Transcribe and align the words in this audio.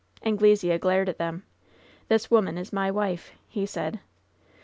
Anglesea 0.25 0.79
glared 0.79 1.09
at 1.09 1.19
them. 1.19 1.43
"This 2.07 2.31
woman 2.31 2.57
is 2.57 2.73
my 2.73 2.89
wife!'' 2.89 3.33
he 3.47 3.67
said. 3.67 3.99